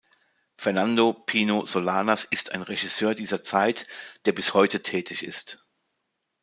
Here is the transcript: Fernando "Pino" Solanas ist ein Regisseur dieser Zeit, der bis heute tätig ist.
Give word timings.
Fernando 0.57 1.13
"Pino" 1.13 1.61
Solanas 1.67 2.25
ist 2.25 2.53
ein 2.53 2.63
Regisseur 2.63 3.13
dieser 3.13 3.43
Zeit, 3.43 3.85
der 4.25 4.31
bis 4.31 4.55
heute 4.55 4.81
tätig 4.81 5.21
ist. 5.21 5.63